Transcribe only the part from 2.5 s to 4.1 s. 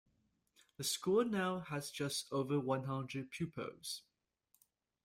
one hundred pupils.